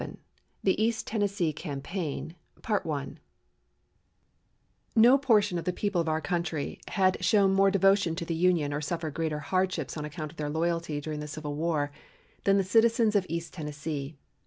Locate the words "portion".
5.19-5.59